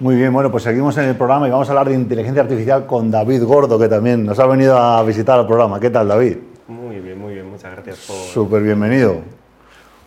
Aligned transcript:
Muy 0.00 0.16
bien, 0.16 0.32
bueno, 0.32 0.50
pues 0.50 0.64
seguimos 0.64 0.98
en 0.98 1.04
el 1.04 1.14
programa 1.14 1.46
y 1.46 1.52
vamos 1.52 1.68
a 1.68 1.70
hablar 1.70 1.88
de 1.88 1.94
inteligencia 1.94 2.42
artificial 2.42 2.84
con 2.84 3.12
David 3.12 3.44
Gordo, 3.44 3.78
que 3.78 3.88
también 3.88 4.24
nos 4.24 4.36
ha 4.40 4.46
venido 4.46 4.76
a 4.76 5.00
visitar 5.04 5.38
al 5.38 5.46
programa. 5.46 5.78
¿Qué 5.78 5.88
tal, 5.88 6.08
David? 6.08 6.38
Muy 6.66 6.98
bien, 6.98 7.16
muy 7.16 7.34
bien, 7.34 7.48
muchas 7.48 7.70
gracias 7.70 8.04
por... 8.08 8.16
Súper 8.16 8.64
bienvenido. 8.64 9.18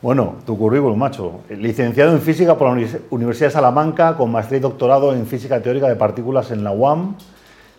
Bueno, 0.02 0.36
tu 0.46 0.58
currículum, 0.58 1.00
macho. 1.00 1.40
Licenciado 1.50 2.12
en 2.12 2.20
Física 2.20 2.58
por 2.58 2.68
la 2.68 2.86
Universidad 3.12 3.48
de 3.48 3.54
Salamanca, 3.54 4.18
con 4.18 4.30
maestría 4.30 4.58
y 4.58 4.62
doctorado 4.62 5.14
en 5.14 5.26
Física 5.26 5.62
Teórica 5.62 5.88
de 5.88 5.96
Partículas 5.96 6.52
en 6.52 6.66
la 6.66 6.74
UAM. 6.74 7.16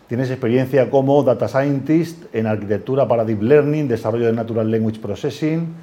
Tienes 0.07 0.31
experiencia 0.31 0.89
como 0.89 1.21
Data 1.21 1.47
Scientist 1.47 2.23
en 2.33 2.47
Arquitectura 2.47 3.07
para 3.07 3.23
Deep 3.23 3.43
Learning, 3.43 3.87
Desarrollo 3.87 4.25
de 4.25 4.33
Natural 4.33 4.69
Language 4.69 4.99
Processing, 4.99 5.75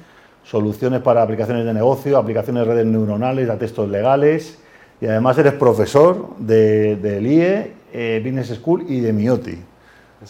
Soluciones 0.43 0.99
para 0.99 1.21
aplicaciones 1.21 1.63
de 1.63 1.73
negocio, 1.73 2.17
aplicaciones 2.17 2.67
de 2.67 2.73
redes 2.73 2.85
neuronales, 2.85 3.49
a 3.49 3.57
textos 3.57 3.87
legales. 3.89 4.59
Y 4.99 5.05
además 5.05 5.37
eres 5.37 5.53
profesor 5.53 6.35
del 6.37 7.01
de 7.01 7.21
IE, 7.21 7.73
eh, 7.93 8.21
Business 8.23 8.49
School 8.55 8.85
y 8.87 8.99
de 8.99 9.13
MIOTI. 9.13 9.57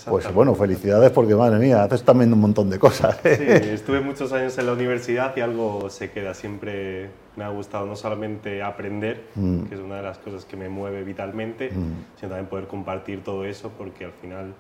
Pues 0.10 0.34
bueno, 0.34 0.54
felicidades 0.54 1.12
porque 1.12 1.34
madre 1.34 1.60
mía, 1.60 1.84
haces 1.84 2.04
también 2.04 2.34
un 2.34 2.42
montón 2.42 2.70
de 2.70 2.78
cosas. 2.78 3.18
¿eh? 3.24 3.62
Sí, 3.64 3.70
estuve 3.70 4.02
muchos 4.02 4.34
años 4.34 4.58
en 4.58 4.66
la 4.66 4.74
universidad 4.74 5.36
y 5.38 5.42
algo 5.42 5.90
se 5.90 6.12
queda. 6.12 6.34
Siempre 6.34 7.10
me 7.38 7.46
ha 7.46 7.50
gustado 7.50 7.86
no 7.86 7.96
solamente 7.96 8.62
aprender, 8.62 9.24
mm. 9.36 9.64
que 9.64 9.76
es 9.76 9.82
una 9.82 9.98
de 9.98 10.04
las 10.04 10.18
cosas 10.18 10.44
que 10.44 10.58
me 10.58 10.68
mueve 10.68 11.04
vitalmente, 11.04 11.70
mm. 11.70 12.20
sino 12.20 12.30
también 12.30 12.48
poder 12.48 12.68
compartir 12.68 13.24
todo 13.24 13.46
eso 13.46 13.72
porque 13.78 14.04
al 14.04 14.12
final 14.12 14.54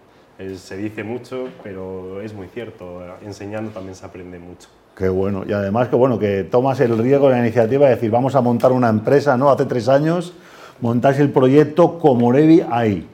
se 0.55 0.77
dice 0.77 1.03
mucho, 1.03 1.49
pero 1.63 2.21
es 2.21 2.33
muy 2.33 2.47
cierto. 2.47 3.01
Enseñando 3.25 3.71
también 3.71 3.95
se 3.95 4.05
aprende 4.05 4.39
mucho. 4.39 4.69
Qué 4.95 5.09
bueno. 5.09 5.43
Y 5.47 5.53
además 5.53 5.89
que 5.89 5.95
bueno, 5.95 6.17
que 6.17 6.43
tomas 6.43 6.79
el 6.79 6.97
riesgo, 6.97 7.29
la 7.29 7.39
iniciativa 7.39 7.87
de 7.87 7.95
decir, 7.95 8.09
vamos 8.09 8.35
a 8.35 8.41
montar 8.41 8.71
una 8.71 8.89
empresa, 8.89 9.37
¿no? 9.37 9.49
Hace 9.49 9.65
tres 9.65 9.87
años 9.89 10.33
montáis 10.81 11.19
el 11.19 11.31
proyecto 11.31 11.99
Comorevi 11.99 12.63
ahí. 12.71 13.07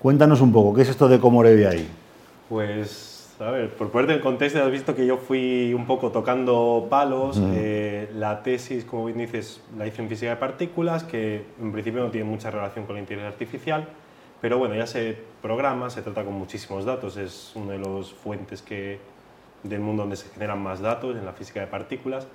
Cuéntanos 0.00 0.40
un 0.40 0.52
poco, 0.52 0.74
¿qué 0.74 0.82
es 0.82 0.88
esto 0.88 1.08
de 1.08 1.18
Comorevi 1.18 1.64
ahí? 1.64 1.88
Pues, 2.48 3.36
a 3.40 3.50
ver, 3.50 3.70
por 3.70 3.90
ponerte 3.90 4.14
en 4.14 4.20
contexto, 4.20 4.62
has 4.62 4.70
visto 4.70 4.94
que 4.94 5.06
yo 5.06 5.16
fui 5.16 5.74
un 5.74 5.86
poco 5.86 6.10
tocando 6.10 6.86
palos. 6.88 7.40
Eh, 7.54 8.08
la 8.14 8.42
tesis, 8.42 8.84
como 8.84 9.06
bien 9.06 9.18
dices, 9.18 9.60
la 9.76 9.86
hice 9.86 10.02
en 10.02 10.08
física 10.08 10.30
de 10.30 10.36
partículas, 10.36 11.04
que 11.04 11.44
en 11.60 11.72
principio 11.72 12.00
no 12.00 12.10
tiene 12.10 12.28
mucha 12.28 12.50
relación 12.50 12.86
con 12.86 12.94
la 12.94 13.00
inteligencia 13.00 13.32
artificial, 13.32 13.88
pero 14.40 14.58
bueno, 14.58 14.74
ya 14.74 14.86
se 14.86 15.16
programa, 15.42 15.90
se 15.90 16.02
trata 16.02 16.24
con 16.24 16.34
muchísimos 16.34 16.84
datos, 16.84 17.16
es 17.16 17.52
una 17.54 17.72
de 17.72 17.78
las 17.78 18.12
fuentes 18.12 18.62
que, 18.62 18.98
del 19.62 19.80
mundo 19.80 20.02
donde 20.02 20.16
se 20.16 20.28
generan 20.30 20.62
más 20.62 20.80
datos, 20.80 21.16
en 21.16 21.24
la 21.24 21.32
física 21.32 21.60
de 21.60 21.66
partículas, 21.66 22.26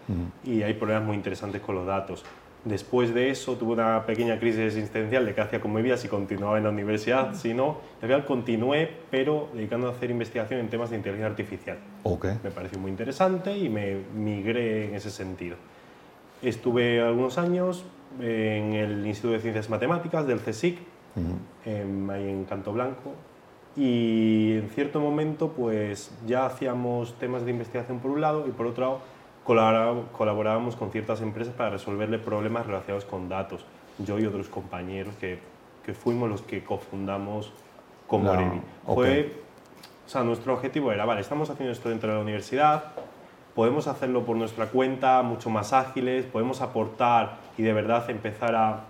y 0.43 0.63
hay 0.63 0.73
problemas 0.73 1.05
muy 1.05 1.15
interesantes 1.15 1.61
con 1.61 1.75
los 1.75 1.85
datos. 1.85 2.23
Después 2.65 3.13
de 3.13 3.29
eso 3.29 3.57
tuve 3.57 3.73
una 3.73 4.05
pequeña 4.05 4.39
crisis 4.39 4.61
existencial 4.61 5.25
de 5.25 5.35
qué 5.35 5.41
hacía 5.41 5.59
con 5.59 5.73
mi 5.73 5.81
vida, 5.81 5.97
si 5.97 6.07
continuaba 6.07 6.57
en 6.57 6.63
la 6.63 6.69
universidad, 6.69 7.33
si 7.35 7.53
no. 7.53 7.79
Al 8.01 8.07
final 8.07 8.25
continué, 8.25 8.89
pero 9.11 9.49
dedicando 9.53 9.87
a 9.87 9.91
hacer 9.91 10.09
investigación 10.09 10.61
en 10.61 10.69
temas 10.69 10.89
de 10.89 10.95
inteligencia 10.95 11.27
artificial. 11.27 11.77
Okay. 12.03 12.39
Me 12.41 12.51
pareció 12.51 12.79
muy 12.79 12.89
interesante 12.89 13.57
y 13.57 13.67
me 13.67 13.97
migré 14.15 14.87
en 14.87 14.95
ese 14.95 15.11
sentido. 15.11 15.57
Estuve 16.41 17.01
algunos 17.01 17.37
años 17.37 17.83
en 18.21 18.73
el 18.73 19.05
Instituto 19.07 19.33
de 19.33 19.39
Ciencias 19.41 19.69
Matemáticas 19.69 20.25
del 20.25 20.39
CSIC, 20.39 20.77
ahí 21.15 22.29
en 22.29 22.45
Canto 22.45 22.73
Blanco, 22.73 23.13
y 23.75 24.57
en 24.57 24.69
cierto 24.69 24.99
momento 24.99 25.49
pues 25.49 26.11
ya 26.27 26.45
hacíamos 26.45 27.13
temas 27.17 27.43
de 27.45 27.51
investigación 27.51 27.99
por 27.99 28.11
un 28.11 28.21
lado 28.21 28.45
y 28.47 28.51
por 28.51 28.67
otro 28.67 29.01
lado 29.47 30.05
colaborábamos 30.11 30.75
con 30.75 30.91
ciertas 30.91 31.21
empresas 31.21 31.53
para 31.53 31.71
resolverle 31.71 32.19
problemas 32.19 32.65
relacionados 32.65 33.05
con 33.05 33.29
datos. 33.29 33.65
Yo 33.99 34.19
y 34.19 34.25
otros 34.25 34.47
compañeros 34.47 35.15
que, 35.19 35.39
que 35.85 35.93
fuimos 35.93 36.29
los 36.29 36.41
que 36.41 36.63
cofundamos 36.63 37.51
con 38.07 38.23
no, 38.23 38.61
Fue, 38.85 39.41
o 40.05 40.09
sea, 40.09 40.23
nuestro 40.23 40.53
objetivo 40.53 40.91
era, 40.91 41.05
vale, 41.05 41.21
estamos 41.21 41.49
haciendo 41.49 41.71
esto 41.71 41.89
dentro 41.89 42.09
de 42.09 42.15
la 42.15 42.21
universidad, 42.21 42.93
podemos 43.55 43.87
hacerlo 43.87 44.23
por 44.23 44.35
nuestra 44.35 44.67
cuenta, 44.67 45.21
mucho 45.23 45.49
más 45.49 45.73
ágiles, 45.73 46.25
podemos 46.25 46.61
aportar 46.61 47.37
y 47.57 47.63
de 47.63 47.73
verdad 47.73 48.09
empezar 48.09 48.55
a 48.55 48.81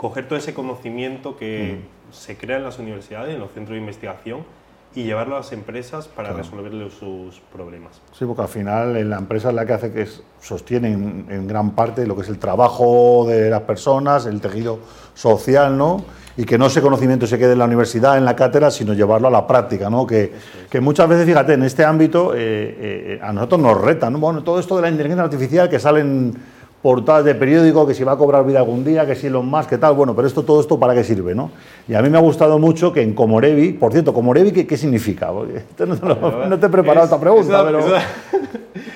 coger 0.00 0.26
todo 0.26 0.38
ese 0.38 0.54
conocimiento 0.54 1.36
que 1.36 1.76
mm. 1.76 2.12
se 2.14 2.38
crea 2.38 2.56
en 2.56 2.64
las 2.64 2.78
universidades, 2.78 3.34
en 3.34 3.38
los 3.38 3.52
centros 3.52 3.74
de 3.74 3.80
investigación, 3.80 4.46
y 4.94 5.04
llevarlo 5.04 5.36
a 5.36 5.40
las 5.40 5.52
empresas 5.52 6.08
para 6.08 6.32
resolverle 6.32 6.88
sus 6.90 7.38
problemas. 7.52 8.00
Sí, 8.18 8.24
porque 8.24 8.40
al 8.40 8.48
final 8.48 8.96
en 8.96 9.10
la 9.10 9.18
empresa 9.18 9.50
es 9.50 9.54
la 9.54 9.66
que 9.66 9.74
hace 9.74 9.92
que 9.92 10.08
sostiene 10.40 10.92
en, 10.92 11.46
gran 11.46 11.72
parte 11.72 12.06
lo 12.06 12.16
que 12.16 12.22
es 12.22 12.30
el 12.30 12.38
trabajo 12.38 13.26
de 13.28 13.50
las 13.50 13.60
personas, 13.60 14.24
el 14.24 14.40
tejido 14.40 14.78
social, 15.14 15.76
¿no? 15.76 16.02
Y 16.34 16.44
que 16.44 16.56
no 16.56 16.66
ese 16.66 16.80
conocimiento 16.80 17.26
se 17.26 17.38
quede 17.38 17.52
en 17.52 17.58
la 17.58 17.66
universidad, 17.66 18.16
en 18.16 18.24
la 18.24 18.34
cátedra, 18.34 18.70
sino 18.70 18.94
llevarlo 18.94 19.28
a 19.28 19.30
la 19.30 19.46
práctica, 19.46 19.90
¿no? 19.90 20.06
Que, 20.06 20.32
que 20.70 20.80
muchas 20.80 21.10
veces, 21.10 21.26
fíjate, 21.26 21.52
en 21.52 21.62
este 21.62 21.84
ámbito 21.84 22.32
eh, 22.34 22.38
eh, 22.38 23.20
a 23.22 23.34
nosotros 23.34 23.60
nos 23.60 23.78
retan, 23.78 24.14
¿no? 24.14 24.18
Bueno, 24.18 24.42
todo 24.42 24.58
esto 24.58 24.76
de 24.76 24.82
la 24.82 24.88
inteligencia 24.88 25.24
artificial 25.24 25.68
que 25.68 25.78
salen 25.78 26.34
portadas 26.82 27.24
de 27.24 27.34
periódico, 27.34 27.86
que 27.86 27.94
si 27.94 28.04
va 28.04 28.12
a 28.12 28.16
cobrar 28.16 28.44
vida 28.44 28.60
algún 28.60 28.84
día, 28.84 29.06
que 29.06 29.14
si 29.14 29.28
los 29.28 29.44
más, 29.44 29.66
que 29.66 29.76
tal, 29.76 29.94
bueno, 29.94 30.16
pero 30.16 30.26
esto, 30.26 30.42
todo 30.44 30.60
esto 30.60 30.78
para 30.78 30.94
qué 30.94 31.04
sirve, 31.04 31.34
¿no? 31.34 31.50
Y 31.86 31.94
a 31.94 32.02
mí 32.02 32.08
me 32.08 32.16
ha 32.16 32.20
gustado 32.20 32.58
mucho 32.58 32.92
que 32.92 33.02
en 33.02 33.14
Comorevi, 33.14 33.72
por 33.72 33.92
cierto, 33.92 34.14
Comorevi, 34.14 34.52
¿qué, 34.52 34.66
qué 34.66 34.76
significa? 34.76 35.30
No 35.30 36.58
te, 36.58 36.66
he 36.66 36.70
preparado 36.70 37.04
esta 37.04 37.20
pregunta, 37.20 37.64
pero... 37.64 37.80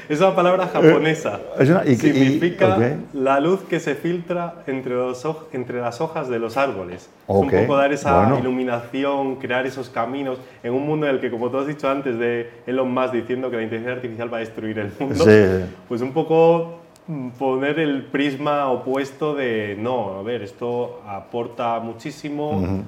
Es 0.08 0.20
una, 0.20 0.34
palabra 0.34 0.66
japonesa. 0.66 1.40
Significa 1.96 2.98
la 3.12 3.40
luz 3.40 3.62
que 3.62 3.80
se 3.80 3.94
filtra 3.94 4.62
entre, 4.66 4.94
los, 4.94 5.26
entre 5.52 5.80
las 5.80 6.00
hojas 6.00 6.28
de 6.28 6.38
los 6.38 6.56
árboles. 6.56 7.08
un 7.26 7.50
poco 7.50 7.76
dar 7.76 7.92
esa 7.92 8.36
iluminación, 8.38 9.36
crear 9.36 9.66
esos 9.66 9.88
caminos 9.88 10.38
en 10.62 10.74
un 10.74 10.86
mundo 10.86 11.06
en 11.06 11.14
el 11.14 11.20
que, 11.20 11.30
como 11.30 11.50
tú 11.50 11.58
has 11.58 11.66
dicho 11.66 11.88
antes 11.88 12.18
de 12.18 12.50
Elon 12.66 12.92
Musk 12.92 13.12
diciendo 13.12 13.50
que 13.50 13.56
la 13.56 13.62
inteligencia 13.62 13.96
artificial 13.96 14.32
va 14.32 14.38
a 14.38 14.40
destruir 14.40 14.78
el 14.78 14.92
mundo, 14.98 15.24
pues 15.88 16.02
un 16.02 16.12
poco 16.12 16.83
poner 17.38 17.78
el 17.78 18.04
prisma 18.04 18.68
opuesto 18.70 19.34
de 19.34 19.76
no, 19.78 20.18
a 20.18 20.22
ver, 20.22 20.42
esto 20.42 21.02
aporta 21.06 21.78
muchísimo, 21.80 22.82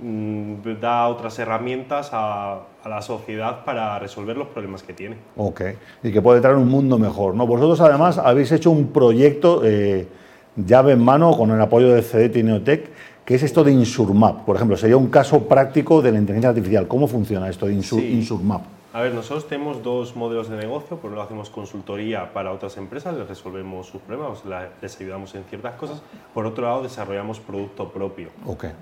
mm, 0.00 0.80
da 0.80 1.08
otras 1.08 1.38
herramientas 1.38 2.10
a, 2.12 2.62
la 2.84 3.00
sociedad 3.00 3.64
para 3.64 3.96
resolver 4.00 4.36
los 4.36 4.48
problemas 4.48 4.82
que 4.82 4.92
tiene. 4.92 5.14
Ok, 5.36 5.62
y 6.02 6.10
que 6.10 6.20
puede 6.20 6.40
traer 6.40 6.56
un 6.56 6.68
mundo 6.68 6.98
mejor. 6.98 7.32
¿no? 7.36 7.46
Vosotros 7.46 7.80
además 7.80 8.18
habéis 8.18 8.50
hecho 8.50 8.72
un 8.72 8.88
proyecto 8.88 9.62
eh, 9.64 10.08
llave 10.56 10.94
en 10.94 11.00
mano 11.00 11.30
con 11.36 11.52
el 11.52 11.60
apoyo 11.60 11.94
de 11.94 12.02
CDT 12.02 12.38
y 12.38 12.42
Neotec, 12.42 12.90
que 13.24 13.36
es 13.36 13.44
esto 13.44 13.62
de 13.62 13.70
Insurmap. 13.70 14.44
Por 14.44 14.56
ejemplo, 14.56 14.76
sería 14.76 14.96
un 14.96 15.06
caso 15.06 15.46
práctico 15.46 16.02
de 16.02 16.10
la 16.10 16.18
inteligencia 16.18 16.48
artificial. 16.48 16.88
¿Cómo 16.88 17.06
funciona 17.06 17.48
esto 17.48 17.66
de 17.66 17.74
Insurmap? 17.74 18.62
A 18.92 19.00
ver, 19.00 19.14
nosotros 19.14 19.48
tenemos 19.48 19.82
dos 19.82 20.16
modelos 20.16 20.50
de 20.50 20.56
negocio. 20.56 20.98
Por 20.98 21.10
un 21.10 21.16
lado 21.16 21.26
hacemos 21.26 21.48
consultoría 21.48 22.32
para 22.34 22.52
otras 22.52 22.76
empresas, 22.76 23.16
les 23.16 23.26
resolvemos 23.26 23.86
sus 23.86 24.02
problemas, 24.02 24.42
les 24.82 25.00
ayudamos 25.00 25.34
en 25.34 25.44
ciertas 25.44 25.76
cosas. 25.76 26.02
Por 26.34 26.44
otro 26.44 26.64
lado, 26.64 26.82
desarrollamos 26.82 27.40
producto 27.40 27.88
propio. 27.88 28.28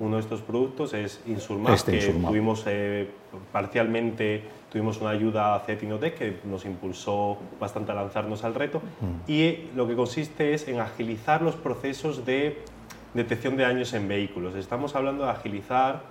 Uno 0.01 0.17
de 0.17 0.23
estos 0.23 0.41
productos 0.41 0.95
es 0.95 1.21
Insurmap, 1.27 1.75
este 1.75 1.99
que 1.99 2.13
tuvimos 2.13 2.65
eh, 2.67 3.09
parcialmente 3.53 4.43
tuvimos 4.71 5.01
una 5.01 5.11
ayuda 5.11 5.55
a 5.55 5.61
Cetinotec 5.61 6.17
que 6.17 6.41
nos 6.45 6.65
impulsó 6.65 7.39
bastante 7.61 7.93
a 7.93 7.95
lanzarnos 7.95 8.45
al 8.45 8.55
reto. 8.55 8.79
Mm. 8.79 9.31
Y 9.31 9.71
lo 9.77 9.87
que 9.87 9.95
consiste 9.95 10.55
es 10.55 10.67
en 10.69 10.81
agilizar 10.81 11.43
los 11.43 11.57
procesos 11.57 12.25
de 12.25 12.63
detección 13.15 13.57
de 13.57 13.65
daños 13.65 13.93
en 13.93 14.09
vehículos. 14.09 14.55
Estamos 14.55 14.95
hablando 14.95 15.25
de 15.25 15.31
agilizar 15.31 16.03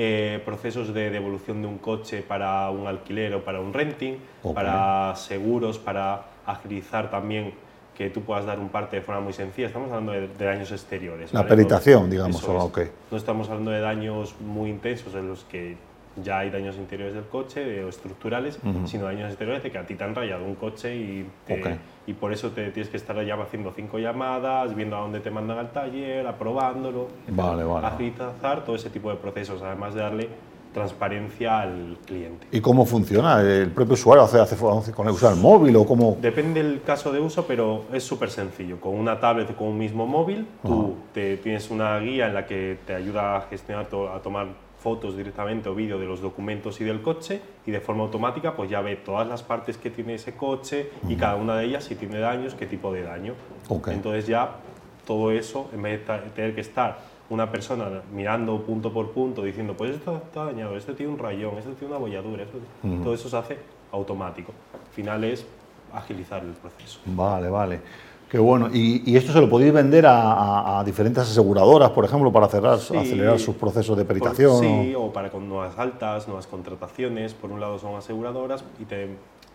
eh, 0.00 0.40
procesos 0.44 0.94
de 0.94 1.10
devolución 1.10 1.60
de 1.60 1.66
un 1.66 1.78
coche 1.78 2.22
para 2.22 2.70
un 2.70 2.86
alquiler 2.86 3.34
o 3.34 3.44
para 3.44 3.58
un 3.58 3.74
renting, 3.74 4.14
para 4.54 5.16
seguros, 5.16 5.76
para 5.76 6.22
agilizar 6.46 7.10
también 7.10 7.52
que 7.96 8.08
tú 8.08 8.22
puedas 8.22 8.46
dar 8.46 8.60
un 8.60 8.68
parte 8.68 8.94
de 8.94 9.02
forma 9.02 9.20
muy 9.22 9.32
sencilla. 9.32 9.66
Estamos 9.66 9.90
hablando 9.90 10.12
de, 10.12 10.28
daños 10.38 10.70
exteriores. 10.70 11.34
La 11.34 11.44
peritación, 11.44 12.08
digamos. 12.08 12.46
No 12.46 13.16
estamos 13.16 13.48
hablando 13.48 13.72
de 13.72 13.80
daños 13.80 14.36
muy 14.40 14.70
intensos 14.70 15.16
en 15.16 15.26
los 15.26 15.42
que 15.42 15.76
ya 16.22 16.40
hay 16.40 16.50
daños 16.50 16.76
interiores 16.76 17.14
del 17.14 17.24
coche 17.24 17.84
o 17.84 17.88
estructurales, 17.88 18.58
sino 18.86 19.04
daños 19.04 19.28
exteriores 19.28 19.62
de 19.62 19.70
que 19.70 19.78
a 19.78 19.86
ti 19.86 19.94
te 19.94 20.04
han 20.04 20.14
rayado 20.14 20.44
un 20.44 20.54
coche 20.54 20.96
y, 20.96 21.26
y 22.06 22.12
por 22.14 22.32
eso 22.32 22.50
te 22.50 22.70
tienes 22.70 22.90
que 22.90 22.96
estar 22.96 23.16
haciendo 23.18 23.72
cinco 23.74 23.98
llamadas, 23.98 24.74
viendo 24.74 24.96
a 24.96 25.00
dónde 25.00 25.20
te 25.20 25.30
mandan 25.30 25.58
al 25.58 25.72
taller, 25.72 26.26
aprobándolo, 26.26 27.08
vale, 27.28 27.64
vale. 27.64 27.86
agilizar 27.86 28.64
todo 28.64 28.76
ese 28.76 28.90
tipo 28.90 29.10
de 29.10 29.16
procesos, 29.16 29.62
además 29.62 29.94
de 29.94 30.00
darle 30.00 30.28
transparencia 30.72 31.60
al 31.60 31.96
cliente. 32.04 32.46
¿Y 32.52 32.60
cómo 32.60 32.84
funciona? 32.84 33.40
¿El 33.40 33.70
propio 33.70 33.94
usuario 33.94 34.24
hace, 34.24 34.38
hace, 34.40 34.56
con 34.56 35.06
el 35.06 35.12
usuario 35.12 35.36
el 35.36 35.42
móvil 35.42 35.76
o 35.76 35.86
cómo? 35.86 36.16
Depende 36.20 36.62
del 36.62 36.82
caso 36.82 37.10
de 37.12 37.20
uso, 37.20 37.46
pero 37.46 37.84
es 37.92 38.04
súper 38.04 38.30
sencillo. 38.30 38.80
Con 38.80 38.94
una 38.94 39.18
tablet 39.18 39.54
con 39.56 39.68
un 39.68 39.78
mismo 39.78 40.06
móvil, 40.06 40.46
tú 40.62 40.94
te, 41.12 41.38
tienes 41.38 41.70
una 41.70 41.98
guía 41.98 42.28
en 42.28 42.34
la 42.34 42.46
que 42.46 42.78
te 42.86 42.94
ayuda 42.94 43.36
a 43.36 43.40
gestionar, 43.42 43.86
a 43.86 44.20
tomar 44.20 44.48
fotos 44.78 45.16
directamente 45.16 45.68
o 45.68 45.74
vídeo 45.74 45.98
de 45.98 46.06
los 46.06 46.20
documentos 46.20 46.80
y 46.80 46.84
del 46.84 47.02
coche 47.02 47.40
y 47.66 47.70
de 47.70 47.80
forma 47.80 48.04
automática 48.04 48.54
pues 48.54 48.70
ya 48.70 48.80
ve 48.80 48.96
todas 48.96 49.26
las 49.26 49.42
partes 49.42 49.76
que 49.76 49.90
tiene 49.90 50.14
ese 50.14 50.36
coche 50.36 50.90
y 51.08 51.16
cada 51.16 51.36
una 51.36 51.56
de 51.56 51.66
ellas 51.66 51.84
si 51.84 51.96
tiene 51.96 52.18
daños, 52.20 52.54
qué 52.54 52.66
tipo 52.66 52.92
de 52.92 53.02
daño. 53.02 53.34
Entonces 53.86 54.26
ya 54.26 54.56
todo 55.06 55.32
eso, 55.32 55.68
en 55.72 55.82
vez 55.82 56.06
de 56.06 56.18
tener 56.34 56.54
que 56.54 56.60
estar 56.60 56.98
una 57.30 57.50
persona 57.50 58.02
mirando 58.12 58.62
punto 58.62 58.92
por 58.92 59.10
punto, 59.10 59.42
diciendo, 59.42 59.74
pues 59.76 59.96
esto 59.96 60.16
está 60.16 60.46
dañado, 60.46 60.76
este 60.76 60.94
tiene 60.94 61.12
un 61.12 61.18
rayón, 61.18 61.58
este 61.58 61.72
tiene 61.72 61.92
una 61.94 61.98
bolladura, 61.98 62.44
todo 63.02 63.14
eso 63.14 63.28
se 63.28 63.36
hace 63.36 63.58
automático. 63.92 64.52
Al 64.72 64.94
final 64.94 65.24
es 65.24 65.46
agilizar 65.92 66.42
el 66.42 66.52
proceso. 66.52 67.00
Vale, 67.06 67.48
vale. 67.48 67.80
Qué 68.28 68.38
bueno. 68.38 68.68
¿Y, 68.72 69.16
esto 69.16 69.32
se 69.32 69.40
lo 69.40 69.48
podéis 69.48 69.72
vender 69.72 70.04
a, 70.06 70.82
diferentes 70.84 71.22
aseguradoras, 71.24 71.90
por 71.90 72.04
ejemplo, 72.04 72.30
para 72.30 72.46
acelerar 72.46 73.38
sus 73.38 73.56
procesos 73.56 73.96
de 73.96 74.04
peritación? 74.04 74.60
sí, 74.60 74.94
o... 74.96 75.12
para 75.12 75.30
con 75.30 75.48
nuevas 75.48 75.78
altas, 75.78 76.28
nuevas 76.28 76.46
contrataciones. 76.46 77.34
Por 77.34 77.50
un 77.50 77.60
lado 77.60 77.78
son 77.78 77.96
aseguradoras 77.96 78.64
y, 78.78 78.84
te, 78.84 79.08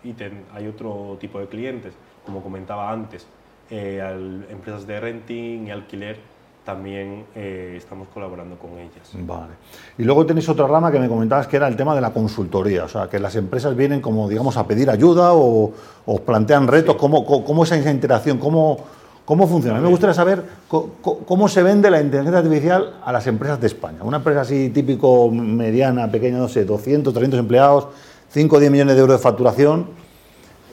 y 0.03 0.15
hay 0.53 0.67
otro 0.67 1.17
tipo 1.19 1.39
de 1.39 1.47
clientes, 1.47 1.93
como 2.25 2.41
comentaba 2.41 2.91
antes, 2.91 3.27
eh, 3.69 4.01
empresas 4.49 4.87
de 4.87 4.99
renting 4.99 5.67
y 5.67 5.71
alquiler 5.71 6.32
también 6.65 7.25
eh, 7.35 7.75
estamos 7.77 8.07
colaborando 8.13 8.57
con 8.57 8.71
ellas. 8.77 9.09
Vale. 9.13 9.53
Y 9.97 10.03
luego 10.03 10.25
tenéis 10.25 10.47
otra 10.47 10.67
rama 10.67 10.91
que 10.91 10.99
me 10.99 11.07
comentabas 11.09 11.47
que 11.47 11.57
era 11.57 11.67
el 11.67 11.75
tema 11.75 11.93
de 11.93 12.01
la 12.01 12.11
consultoría, 12.11 12.85
o 12.85 12.87
sea, 12.87 13.09
que 13.09 13.19
las 13.19 13.35
empresas 13.35 13.75
vienen 13.75 14.01
como, 14.01 14.29
digamos, 14.29 14.55
a 14.57 14.65
pedir 14.65 14.89
ayuda 14.89 15.33
o, 15.33 15.73
os 16.05 16.19
plantean 16.21 16.67
retos, 16.67 16.95
¿cómo, 16.95 17.25
cómo, 17.25 17.63
es 17.63 17.71
esa 17.71 17.91
interacción? 17.91 18.37
¿Cómo, 18.37 18.77
cómo 19.25 19.47
funciona? 19.47 19.77
A 19.77 19.79
mí 19.79 19.85
me 19.85 19.89
gustaría 19.89 20.13
saber 20.13 20.43
cómo, 20.67 21.47
se 21.47 21.63
vende 21.63 21.89
la 21.89 22.01
inteligencia 22.01 22.39
artificial 22.39 22.95
a 23.03 23.11
las 23.11 23.27
empresas 23.27 23.59
de 23.59 23.67
España. 23.67 23.99
Una 24.01 24.17
empresa 24.17 24.41
así 24.41 24.69
típico, 24.69 25.29
mediana, 25.31 26.09
pequeña, 26.11 26.37
no 26.37 26.49
sé, 26.49 26.65
200, 26.65 27.13
300 27.13 27.39
empleados, 27.39 27.87
5 28.31 28.55
o 28.55 28.59
10 28.59 28.71
millones 28.71 28.95
de 28.95 29.01
euros 29.01 29.17
de 29.17 29.23
facturación, 29.23 29.87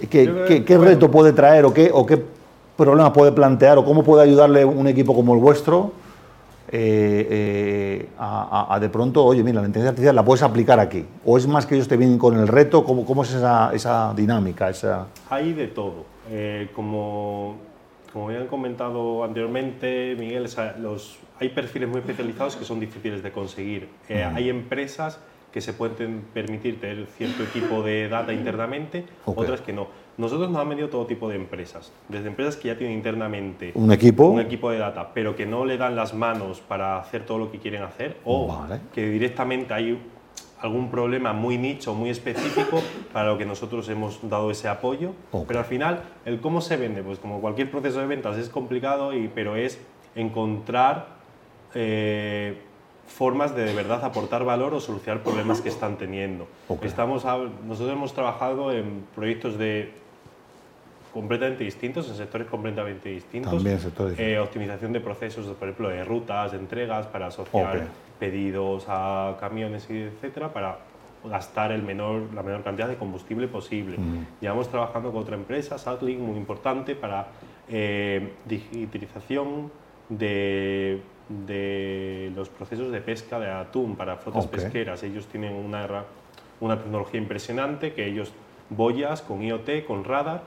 ¿qué, 0.09 0.65
qué, 0.67 0.79
reto 0.79 1.11
puede 1.11 1.33
traer 1.33 1.65
o 1.65 1.75
qué, 1.75 1.91
o 1.93 2.07
qué 2.07 2.25
problema 2.77 3.13
puede 3.13 3.33
plantear 3.33 3.79
o 3.79 3.85
cómo 3.85 4.03
puede 4.03 4.25
ayudarle 4.25 4.65
un 4.65 4.87
equipo 4.87 5.15
como 5.15 5.35
el 5.35 5.41
vuestro 5.41 5.93
eh, 6.73 7.27
eh, 7.29 8.09
a, 8.17 8.79
de 8.81 8.89
pronto, 8.89 9.25
oye, 9.25 9.43
mira, 9.43 9.61
la 9.61 9.67
inteligencia 9.67 9.91
artificial 9.91 10.15
la 10.15 10.25
puedes 10.25 10.43
aplicar 10.45 10.79
aquí? 10.79 11.05
¿O 11.25 11.37
es 11.37 11.47
más 11.49 11.67
que 11.67 11.75
ellos 11.75 11.89
te 11.89 11.97
vienen 11.97 12.17
con 12.17 12.39
el 12.39 12.47
reto? 12.47 12.85
¿Cómo, 12.85 13.05
cómo 13.05 13.25
es 13.25 13.35
esa, 13.35 13.75
esa, 13.75 14.15
dinámica? 14.15 14.71
Esa... 14.71 15.09
Hay 15.31 15.53
de 15.53 15.67
todo. 15.67 16.05
Eh, 16.31 16.71
como, 16.73 17.57
como 18.13 18.29
habían 18.29 18.47
comentado 18.47 19.25
anteriormente, 19.25 20.15
Miguel, 20.17 20.49
los, 20.81 21.19
hay 21.41 21.49
perfiles 21.49 21.89
muy 21.89 22.01
especializados 22.01 22.55
que 22.55 22.65
son 22.65 22.79
difíciles 22.79 23.21
de 23.21 23.33
conseguir. 23.33 23.89
Hay 24.09 24.49
empresas 24.49 25.19
que 25.53 25.61
se 25.61 25.73
pueden 25.73 26.23
permitir 26.33 26.81
tener 26.81 27.07
cierto 27.07 27.43
equipo 27.43 27.83
de 27.83 28.09
data 28.09 28.33
internamente, 28.33 29.05
otras 29.25 29.61
que 29.61 29.73
no. 29.73 29.89
Nosotros 30.17 30.51
nos 30.51 30.61
han 30.61 30.69
venido 30.69 30.89
todo 30.89 31.07
tipo 31.07 31.29
de 31.29 31.37
empresas, 31.37 31.93
desde 32.09 32.29
empresas 32.29 32.57
que 32.57 32.69
ya 32.69 32.77
tienen 32.77 32.97
internamente 32.97 33.73
un 33.75 33.91
equipo, 33.91 34.27
un 34.27 34.41
equipo 34.41 34.71
de 34.71 34.79
data, 34.79 35.13
pero 35.15 35.35
que 35.35 35.47
no 35.47 35.65
le 35.65 35.77
dan 35.79 35.97
las 35.97 36.15
manos 36.15 36.61
para 36.61 36.99
hacer 36.99 37.25
todo 37.25 37.39
lo 37.39 37.51
que 37.51 37.59
quieren 37.59 37.83
hacer, 37.83 38.19
o 38.25 38.67
que 38.95 39.09
directamente 39.09 39.75
hay 39.75 39.99
algún 40.61 40.91
problema 40.91 41.33
muy 41.33 41.59
nicho, 41.59 41.95
muy 41.95 42.11
específico, 42.11 42.83
para 43.13 43.31
lo 43.31 43.39
que 43.39 43.47
nosotros 43.47 43.89
hemos 43.89 44.21
dado 44.29 44.51
ese 44.51 44.69
apoyo. 44.69 45.13
Pero 45.47 45.59
al 45.59 45.65
final, 45.65 46.03
el 46.25 46.41
cómo 46.41 46.61
se 46.61 46.77
vende, 46.77 47.03
pues 47.03 47.19
como 47.19 47.41
cualquier 47.41 47.71
proceso 47.71 48.01
de 48.01 48.07
ventas 48.07 48.37
es 48.37 48.49
complicado, 48.49 49.15
y, 49.15 49.29
pero 49.29 49.57
es 49.57 49.81
encontrar 50.15 51.21
eh, 51.75 52.59
formas 53.11 53.55
de 53.55 53.65
de 53.65 53.75
verdad 53.75 54.05
aportar 54.05 54.45
valor 54.45 54.73
o 54.73 54.81
solucionar 54.81 55.23
problemas 55.23 55.61
que 55.61 55.69
están 55.69 55.99
teniendo. 55.99 56.47
Estamos 56.83 57.25
nosotros 57.25 57.93
hemos 57.93 58.15
trabajado 58.15 58.73
en 58.73 59.05
proyectos 59.15 59.59
de 59.59 59.93
completamente 61.13 61.65
distintos, 61.65 62.09
en 62.09 62.15
sectores 62.15 62.47
completamente 62.47 63.09
distintos. 63.09 63.53
También 63.53 63.81
sectores. 63.81 64.19
Eh, 64.19 64.39
optimización 64.39 64.93
de 64.93 65.01
procesos, 65.01 65.45
por 65.57 65.69
ejemplo, 65.69 65.89
de 65.89 66.05
rutas, 66.05 66.53
de 66.53 66.59
entregas, 66.59 67.07
para 67.09 67.27
asociar 67.27 67.89
pedidos 68.19 68.85
a 68.89 69.37
camiones, 69.41 69.91
etcétera, 69.91 70.53
para 70.53 70.79
gastar 71.25 71.73
el 71.73 71.83
menor, 71.83 72.33
la 72.33 72.43
menor 72.43 72.63
cantidad 72.63 72.89
de 72.89 72.97
combustible 72.97 73.49
posible. 73.49 73.99
Llevamos 74.41 74.69
trabajando 74.69 75.11
con 75.11 75.23
otra 75.23 75.35
empresa, 75.35 75.79
Satlink, 75.79 76.21
muy 76.21 76.39
importante, 76.39 76.95
para 76.95 77.27
eh, 77.69 78.35
digitalización 78.47 79.71
de 80.11 81.01
de 81.31 82.33
los 82.35 82.49
procesos 82.49 82.91
de 82.91 83.01
pesca 83.01 83.39
de 83.39 83.51
atún 83.51 83.97
para 83.97 84.17
flotas 84.17 84.47
pesqueras. 84.49 85.03
Ellos 85.05 85.27
tienen 85.27 85.55
una, 85.55 86.05
una 86.61 86.79
tecnología 86.79 87.21
impresionante 87.21 87.93
que 87.93 88.07
ellos 88.07 88.33
boyas 88.69 89.23
con 89.23 89.43
IoT, 89.43 89.85
con 89.87 90.05
radar, 90.05 90.43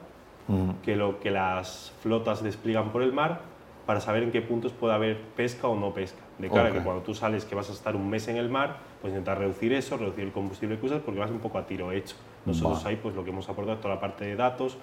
mm. 0.47 0.81
que 0.83 0.95
lo 0.95 1.19
que 1.21 1.31
las 1.31 1.93
flotas 2.01 2.43
despliegan 2.43 2.91
por 2.91 3.01
el 3.01 3.13
mar 3.13 3.41
para 3.85 4.01
saber 4.01 4.23
en 4.23 4.31
qué 4.31 4.41
puntos 4.41 4.73
puede 4.73 4.93
haber 4.93 5.19
pesca 5.35 5.67
o 5.67 5.75
no 5.75 5.93
pesca. 5.93 6.19
De 6.37 6.49
cara 6.49 6.71
que 6.71 6.79
cuando 6.79 7.03
tú 7.03 7.13
sales 7.13 7.45
que 7.45 7.55
vas 7.55 7.69
a 7.69 7.73
estar 7.73 7.95
un 7.95 8.09
mes 8.09 8.27
en 8.27 8.37
el 8.37 8.49
mar, 8.49 8.77
pues 9.01 9.11
intentar 9.11 9.37
reducir 9.37 9.71
eso, 9.71 9.97
reducir 9.97 10.23
el 10.25 10.31
combustible 10.31 10.79
que 10.79 10.85
usas 10.85 11.01
porque 11.01 11.19
vas 11.19 11.31
un 11.31 11.39
poco 11.39 11.57
a 11.57 11.65
tiro 11.65 11.91
hecho. 11.91 12.15
Nosotros 12.45 12.85
ahí 12.85 12.97
pues 12.97 13.15
lo 13.15 13.23
que 13.23 13.29
hemos 13.29 13.47
aportado 13.47 13.75
es 13.75 13.81
toda 13.81 13.95
la 13.95 14.01
parte 14.01 14.25
de 14.25 14.35
datos 14.35 14.77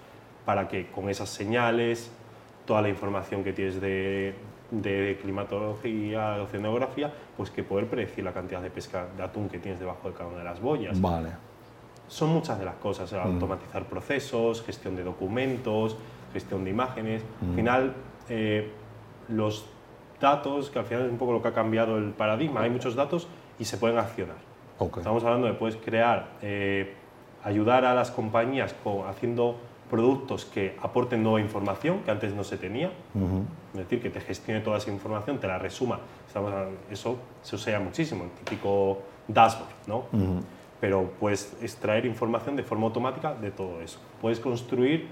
para 0.47 0.69
que 0.69 0.87
con 0.87 1.11
esas 1.11 1.29
señales, 1.29 2.11
toda 2.67 2.82
la 2.82 2.88
información 2.88 3.43
que 3.43 3.53
tienes 3.53 3.81
de, 3.81 4.35
de 4.70 5.19
climatología, 5.20 6.32
de 6.32 6.40
oceanografía, 6.40 7.12
pues 7.37 7.50
que 7.50 7.62
poder 7.62 7.87
predecir 7.87 8.25
la 8.25 8.32
cantidad 8.32 8.62
de 8.62 8.70
pesca 8.70 9.06
de 9.17 9.22
atún 9.22 9.49
que 9.49 9.58
tienes 9.58 9.81
debajo 9.81 10.08
de 10.08 10.14
cada 10.14 10.28
una 10.28 10.38
de 10.38 10.44
las 10.44 10.61
boyas. 10.61 11.00
Vale. 11.00 11.31
Son 12.08 12.31
muchas 12.31 12.58
de 12.58 12.64
las 12.64 12.76
cosas, 12.76 13.12
mm. 13.12 13.17
automatizar 13.17 13.84
procesos, 13.84 14.62
gestión 14.62 14.96
de 14.96 15.05
documentos, 15.05 15.96
gestión 16.32 16.64
de 16.64 16.70
imágenes. 16.70 17.22
Al 17.40 17.49
mm. 17.49 17.55
final, 17.55 17.94
eh, 18.28 18.70
los 19.28 19.67
datos, 20.20 20.70
que 20.70 20.78
al 20.78 20.84
final 20.84 21.06
es 21.06 21.11
un 21.11 21.19
poco 21.19 21.32
lo 21.32 21.43
que 21.43 21.49
ha 21.49 21.55
cambiado 21.55 21.99
el 21.99 22.11
paradigma, 22.11 22.62
hay 22.62 22.70
muchos 22.70 22.94
datos 22.94 23.28
y 23.58 23.64
se 23.64 23.76
pueden 23.76 23.99
accionar. 23.99 24.37
Estamos 24.96 25.22
hablando 25.25 25.46
de 25.46 25.52
puedes 25.52 25.76
crear, 25.76 26.31
eh, 26.40 26.94
ayudar 27.44 27.84
a 27.84 27.94
las 27.94 28.11
compañías 28.11 28.75
haciendo 29.06 29.58
productos 29.91 30.45
que 30.45 30.77
aporten 30.81 31.23
nueva 31.23 31.41
información 31.41 32.01
que 32.05 32.11
antes 32.11 32.33
no 32.33 32.45
se 32.45 32.57
tenía, 32.57 32.93
es 33.73 33.79
decir, 33.79 34.01
que 34.01 34.09
te 34.09 34.21
gestione 34.21 34.61
toda 34.61 34.79
esa 34.79 34.91
información, 34.91 35.39
te 35.39 35.47
la 35.47 35.59
resuma. 35.59 35.99
Estamos, 36.27 36.53
eso 36.91 37.19
se 37.43 37.57
usa 37.57 37.81
muchísimo, 37.81 38.25
el 38.25 38.31
típico 38.31 38.99
dashboard, 39.29 39.69
¿no? 39.87 40.05
Pero 40.81 41.11
puedes 41.21 41.57
extraer 41.61 42.07
información 42.07 42.57
de 42.57 42.63
forma 42.63 42.87
automática 42.87 43.35
de 43.35 43.51
todo 43.51 43.83
eso. 43.83 43.99
Puedes 44.21 44.41
construir, 44.41 45.09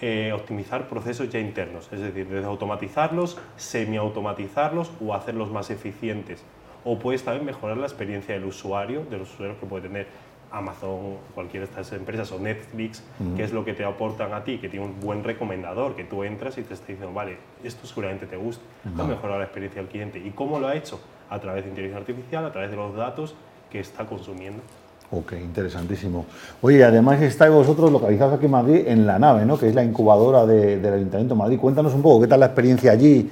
eh, 0.00 0.32
optimizar 0.32 0.88
procesos 0.88 1.30
ya 1.30 1.38
internos, 1.38 1.88
es 1.92 2.00
decir, 2.00 2.26
desde 2.26 2.46
automatizarlos, 2.46 3.38
semi-automatizarlos 3.56 4.90
o 5.00 5.14
hacerlos 5.14 5.50
más 5.52 5.70
eficientes. 5.70 6.42
O 6.84 6.98
puedes 6.98 7.22
también 7.22 7.46
mejorar 7.46 7.76
la 7.76 7.86
experiencia 7.86 8.34
del 8.34 8.44
usuario, 8.44 9.04
de 9.08 9.18
los 9.18 9.32
usuarios 9.32 9.58
que 9.58 9.66
puede 9.66 9.86
tener 9.86 10.06
Amazon, 10.52 11.16
cualquiera 11.34 11.66
de 11.66 11.70
estas 11.70 11.92
empresas 11.92 12.30
o 12.32 12.38
Netflix, 12.38 13.02
que 13.36 13.42
es 13.42 13.52
lo 13.52 13.64
que 13.64 13.72
te 13.72 13.84
aportan 13.84 14.32
a 14.34 14.44
ti, 14.44 14.58
que 14.58 14.68
tiene 14.68 14.86
un 14.86 15.00
buen 15.00 15.24
recomendador, 15.24 15.96
que 15.96 16.04
tú 16.04 16.22
entras 16.24 16.58
y 16.58 16.62
te 16.62 16.74
está 16.74 16.86
diciendo, 16.86 17.12
vale, 17.12 17.38
esto 17.64 17.86
seguramente 17.86 18.26
te 18.26 18.36
gusta, 18.36 18.62
ha 18.98 19.04
mejorado 19.04 19.38
la 19.38 19.44
experiencia 19.44 19.80
del 19.80 19.90
cliente. 19.90 20.18
¿Y 20.18 20.30
cómo 20.30 20.58
lo 20.58 20.68
ha 20.68 20.76
hecho? 20.76 21.00
A 21.30 21.40
través 21.40 21.64
de 21.64 21.70
inteligencia 21.70 22.00
artificial, 22.00 22.44
a 22.44 22.52
través 22.52 22.70
de 22.70 22.76
los 22.76 22.94
datos 22.94 23.34
que 23.70 23.80
está 23.80 24.04
consumiendo. 24.04 24.62
Ok, 25.10 25.32
interesantísimo. 25.32 26.24
Oye, 26.62 26.82
además 26.84 27.20
estáis 27.20 27.52
vosotros 27.52 27.92
localizados 27.92 28.34
aquí 28.34 28.46
en 28.46 28.50
Madrid, 28.50 28.84
en 28.86 29.06
la 29.06 29.18
nave, 29.18 29.44
¿no? 29.44 29.58
que 29.58 29.68
es 29.68 29.74
la 29.74 29.84
incubadora 29.84 30.46
del 30.46 30.84
Ayuntamiento 30.84 31.34
de 31.34 31.38
Madrid. 31.38 31.58
Cuéntanos 31.58 31.92
un 31.92 32.02
poco, 32.02 32.22
¿qué 32.22 32.28
tal 32.28 32.40
la 32.40 32.46
experiencia 32.46 32.92
allí? 32.92 33.30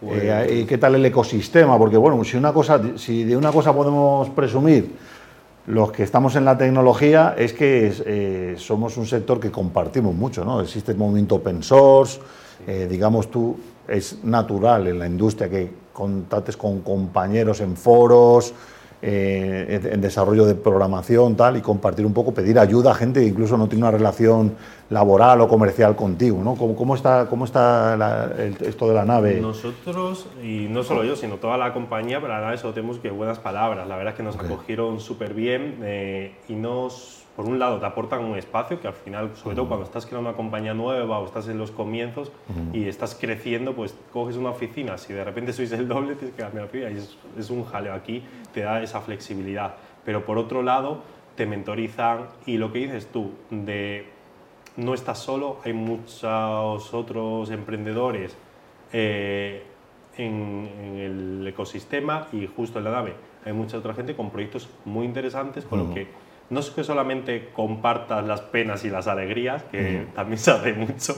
Pues 0.00 0.22
eh, 0.22 0.66
¿Qué 0.68 0.78
tal 0.78 0.94
el 0.94 1.06
ecosistema? 1.06 1.78
Porque 1.78 1.96
bueno, 1.96 2.22
si, 2.22 2.36
una 2.36 2.52
cosa, 2.52 2.80
si 2.96 3.24
de 3.24 3.36
una 3.36 3.50
cosa 3.50 3.74
podemos 3.74 4.28
presumir 4.30 4.90
los 5.66 5.90
que 5.90 6.04
estamos 6.04 6.36
en 6.36 6.44
la 6.44 6.56
tecnología 6.56 7.34
es 7.36 7.52
que 7.52 7.92
eh, 8.06 8.54
somos 8.56 8.96
un 8.96 9.06
sector 9.06 9.40
que 9.40 9.50
compartimos 9.50 10.14
mucho, 10.14 10.44
¿no? 10.44 10.60
Existe 10.60 10.92
el 10.92 10.98
movimiento 10.98 11.36
open 11.36 11.62
source, 11.62 12.20
eh, 12.66 12.86
digamos 12.88 13.30
tú, 13.30 13.56
es 13.88 14.22
natural 14.24 14.86
en 14.86 14.98
la 14.98 15.06
industria 15.06 15.50
que 15.50 15.70
contactes 15.92 16.56
con 16.56 16.82
compañeros 16.82 17.60
en 17.60 17.76
foros, 17.76 18.52
eh, 19.02 19.80
en 19.92 20.00
desarrollo 20.00 20.46
de 20.46 20.54
programación, 20.54 21.36
tal, 21.36 21.56
y 21.56 21.60
compartir 21.60 22.06
un 22.06 22.14
poco, 22.14 22.32
pedir 22.32 22.58
ayuda 22.58 22.92
a 22.92 22.94
gente 22.94 23.20
que 23.20 23.26
incluso 23.26 23.56
no 23.56 23.68
tiene 23.68 23.84
una 23.84 23.90
relación 23.90 24.54
laboral 24.88 25.40
o 25.40 25.48
comercial 25.48 25.94
contigo, 25.96 26.42
¿no? 26.42 26.54
¿Cómo, 26.54 26.94
está, 26.94 27.26
cómo 27.28 27.44
está 27.44 28.32
esto 28.60 28.88
de 28.88 28.94
la 28.94 29.04
nave? 29.04 29.40
Nosotros, 29.40 30.26
y 30.42 30.66
no 30.70 30.82
solo 30.82 31.04
yo, 31.04 31.16
sino 31.16 31.36
toda 31.36 31.58
la 31.58 31.72
compañía, 31.72 32.20
para 32.20 32.38
la 32.38 32.46
nave 32.46 32.58
solo 32.58 32.72
tenemos 32.72 32.98
que 32.98 33.10
buenas 33.10 33.38
palabras. 33.38 33.86
La 33.86 33.96
verdad 33.96 34.14
es 34.14 34.16
que 34.16 34.22
nos 34.22 34.36
acogieron 34.36 35.00
súper 35.00 35.34
bien 35.34 35.80
eh, 35.82 36.32
y 36.48 36.54
nos 36.54 37.25
por 37.36 37.44
un 37.44 37.58
lado 37.58 37.78
te 37.78 37.84
aportan 37.84 38.24
un 38.24 38.38
espacio 38.38 38.80
que 38.80 38.88
al 38.88 38.94
final, 38.94 39.36
sobre 39.36 39.56
todo 39.56 39.68
cuando 39.68 39.84
estás 39.84 40.06
creando 40.06 40.30
una 40.30 40.36
compañía 40.36 40.72
nueva 40.72 41.18
o 41.18 41.26
estás 41.26 41.46
en 41.48 41.58
los 41.58 41.70
comienzos 41.70 42.32
y 42.72 42.88
estás 42.88 43.14
creciendo, 43.14 43.74
pues 43.74 43.94
coges 44.12 44.36
una 44.36 44.50
oficina, 44.50 44.96
si 44.96 45.12
de 45.12 45.22
repente 45.22 45.52
sois 45.52 45.70
el 45.72 45.86
doble, 45.86 46.14
tienes 46.14 46.34
que 46.34 46.42
cambiar 46.42 46.64
la 46.64 46.68
oficina 46.68 46.90
es, 46.90 47.18
es, 47.38 47.50
un 47.50 47.64
jaleo. 47.64 47.92
Aquí 47.92 48.24
te 48.54 48.62
da 48.62 48.82
esa 48.82 49.02
flexibilidad. 49.02 49.74
Pero 50.04 50.24
por 50.24 50.38
otro 50.38 50.62
lado, 50.62 51.02
te 51.34 51.44
mentorizan 51.44 52.28
y 52.46 52.56
lo 52.56 52.72
que 52.72 52.78
dices 52.78 53.08
tú, 53.12 53.32
de 53.50 54.06
no 54.76 54.94
estás 54.94 55.18
solo, 55.18 55.58
hay 55.64 55.74
muchos 55.74 56.94
otros 56.94 57.50
emprendedores. 57.50 58.36
Eh, 58.92 59.62
en, 60.16 60.70
el 60.98 61.46
ecosistema 61.46 62.28
y 62.32 62.46
justo 62.46 62.78
en 62.78 62.84
la 62.84 62.90
nave 62.90 63.14
hay 63.44 63.52
mucha 63.52 63.78
otra 63.78 63.94
gente 63.94 64.16
con 64.16 64.30
proyectos 64.30 64.68
muy 64.84 65.04
interesantes, 65.04 65.64
con 65.64 65.78
lo 65.78 65.94
que 65.94 66.08
no 66.48 66.60
es 66.60 66.70
que 66.70 66.84
solamente 66.84 67.50
compartas 67.52 68.24
las 68.24 68.40
penas 68.40 68.84
y 68.84 68.90
las 68.90 69.08
alegrías, 69.08 69.64
que 69.64 70.06
también 70.14 70.38
se 70.38 70.52
hace 70.52 70.72
mucho, 70.74 71.14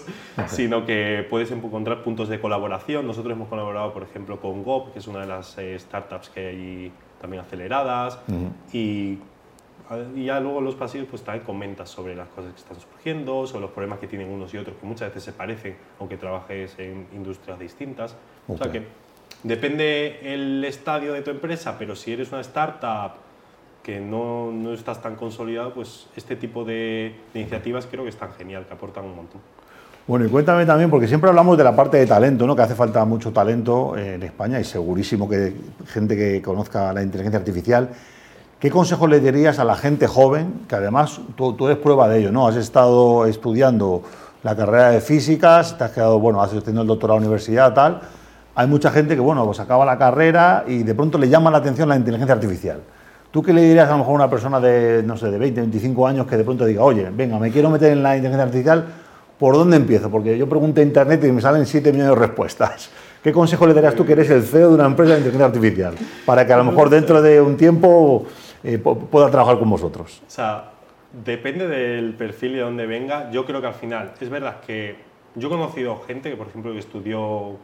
sino 0.46 0.86
que 0.86 1.26
puedes 1.28 1.50
encontrar 1.50 2.02
puntos 2.02 2.28
de 2.28 2.40
colaboración. 2.40 3.06
Nosotros 3.06 3.32
hemos 3.32 3.48
colaborado, 3.48 3.92
por 3.92 4.02
ejemplo, 4.02 4.40
con 4.40 4.62
GOP, 4.62 4.92
que 4.92 5.00
es 5.00 5.06
una 5.06 5.20
de 5.20 5.26
las 5.26 5.58
eh, 5.58 5.78
startups 5.78 6.30
que 6.30 6.46
hay 6.48 6.92
también 7.20 7.42
aceleradas, 7.42 8.18
y, 8.72 9.18
y, 10.14 10.24
ya 10.24 10.40
luego 10.40 10.60
los 10.60 10.76
pasillos 10.76 11.08
pues 11.10 11.22
también 11.22 11.44
comentas 11.44 11.90
sobre 11.90 12.14
las 12.14 12.28
cosas 12.28 12.52
que 12.52 12.60
están 12.60 12.80
surgiendo, 12.80 13.46
sobre 13.46 13.62
los 13.62 13.70
problemas 13.72 13.98
que 13.98 14.06
tienen 14.06 14.30
unos 14.30 14.54
y 14.54 14.58
otros, 14.58 14.76
que 14.76 14.86
muchas 14.86 15.08
veces 15.08 15.24
se 15.24 15.32
parecen, 15.32 15.76
aunque 15.98 16.16
trabajes 16.16 16.78
en 16.78 17.06
industrias 17.12 17.58
distintas. 17.58 18.16
O 18.46 18.56
sea 18.56 18.70
que 18.70 18.86
depende 19.42 20.20
el 20.22 20.64
estadio 20.64 21.12
de 21.12 21.22
tu 21.22 21.30
empresa, 21.30 21.76
pero 21.78 21.96
si 21.96 22.12
eres 22.12 22.30
una 22.32 22.40
startup 22.40 23.27
que 23.88 24.00
no, 24.00 24.52
no 24.52 24.74
estás 24.74 25.00
tan 25.00 25.16
consolidado, 25.16 25.72
pues 25.72 26.08
este 26.14 26.36
tipo 26.36 26.62
de, 26.62 27.16
iniciativas 27.32 27.88
creo 27.90 28.02
que 28.02 28.10
están 28.10 28.32
genial, 28.32 28.66
que 28.66 28.74
aportan 28.74 29.06
un 29.06 29.16
montón. 29.16 29.40
Bueno, 30.06 30.26
y 30.26 30.28
cuéntame 30.28 30.66
también, 30.66 30.90
porque 30.90 31.08
siempre 31.08 31.30
hablamos 31.30 31.56
de 31.56 31.64
la 31.64 31.74
parte 31.74 31.96
de 31.96 32.04
talento, 32.04 32.46
¿no? 32.46 32.54
que 32.54 32.60
hace 32.60 32.74
falta 32.74 33.02
mucho 33.06 33.32
talento 33.32 33.96
en 33.96 34.22
España 34.22 34.60
y 34.60 34.64
segurísimo 34.64 35.26
que 35.26 35.54
gente 35.86 36.16
que 36.16 36.42
conozca 36.42 36.92
la 36.92 37.02
inteligencia 37.02 37.38
artificial. 37.38 37.88
¿Qué 38.60 38.70
consejos 38.70 39.08
le 39.08 39.20
dirías 39.20 39.58
a 39.58 39.64
la 39.64 39.74
gente 39.74 40.06
joven, 40.06 40.66
que 40.68 40.74
además 40.74 41.22
tú, 41.34 41.54
tú, 41.54 41.68
eres 41.68 41.78
prueba 41.78 42.10
de 42.10 42.18
ello, 42.18 42.30
¿no? 42.30 42.46
Has 42.46 42.56
estado 42.56 43.24
estudiando 43.24 44.02
la 44.42 44.54
carrera 44.54 44.90
de 44.90 45.00
físicas, 45.00 45.78
te 45.78 45.84
has 45.84 45.92
quedado, 45.92 46.20
bueno, 46.20 46.42
has 46.42 46.50
tenido 46.62 46.82
el 46.82 46.88
doctorado 46.88 47.16
en 47.16 47.22
la 47.22 47.28
universidad, 47.28 47.72
tal. 47.72 48.02
Hay 48.54 48.66
mucha 48.66 48.90
gente 48.90 49.14
que, 49.14 49.22
bueno, 49.22 49.46
pues 49.46 49.60
acaba 49.60 49.86
la 49.86 49.96
carrera 49.96 50.64
y 50.66 50.82
de 50.82 50.94
pronto 50.94 51.16
le 51.16 51.30
llama 51.30 51.50
la 51.50 51.56
atención 51.56 51.88
la 51.88 51.96
inteligencia 51.96 52.34
artificial. 52.34 52.82
¿Tú 53.30 53.42
qué 53.42 53.52
le 53.52 53.62
dirías 53.62 53.88
a 53.88 53.92
lo 53.92 53.98
mejor 53.98 54.12
a 54.12 54.14
una 54.16 54.30
persona 54.30 54.58
de, 54.58 55.02
no 55.02 55.16
sé, 55.16 55.30
de 55.30 55.38
20, 55.38 55.60
25 55.60 56.06
años 56.06 56.26
que 56.26 56.36
de 56.36 56.44
pronto 56.44 56.64
diga, 56.64 56.82
oye, 56.82 57.10
venga, 57.12 57.38
me 57.38 57.50
quiero 57.50 57.68
meter 57.68 57.92
en 57.92 58.02
la 58.02 58.16
inteligencia 58.16 58.44
artificial, 58.44 58.86
¿por 59.38 59.54
dónde 59.54 59.76
empiezo? 59.76 60.10
Porque 60.10 60.38
yo 60.38 60.48
pregunto 60.48 60.80
en 60.80 60.88
internet 60.88 61.22
y 61.24 61.32
me 61.32 61.42
salen 61.42 61.66
7 61.66 61.92
millones 61.92 62.14
de 62.14 62.26
respuestas. 62.26 62.90
¿Qué 63.22 63.32
consejo 63.32 63.66
le 63.66 63.74
darías 63.74 63.94
tú 63.94 64.06
que 64.06 64.12
eres 64.12 64.30
el 64.30 64.42
CEO 64.42 64.70
de 64.70 64.74
una 64.76 64.86
empresa 64.86 65.12
de 65.12 65.18
inteligencia 65.18 65.46
artificial? 65.46 65.94
Para 66.24 66.46
que 66.46 66.52
a 66.52 66.56
lo 66.56 66.64
mejor 66.64 66.88
dentro 66.88 67.20
de 67.20 67.40
un 67.40 67.56
tiempo 67.56 68.26
eh, 68.64 68.78
pueda 68.78 69.30
trabajar 69.30 69.58
con 69.58 69.68
vosotros. 69.68 70.22
O 70.26 70.30
sea, 70.30 70.70
depende 71.24 71.68
del 71.68 72.14
perfil 72.14 72.52
y 72.52 72.54
de 72.56 72.62
dónde 72.62 72.86
venga. 72.86 73.30
Yo 73.30 73.44
creo 73.44 73.60
que 73.60 73.66
al 73.66 73.74
final, 73.74 74.12
es 74.20 74.30
verdad 74.30 74.60
que 74.66 74.96
yo 75.34 75.48
he 75.48 75.50
conocido 75.50 76.00
gente 76.06 76.30
que, 76.30 76.36
por 76.36 76.48
ejemplo, 76.48 76.72
estudió 76.78 77.56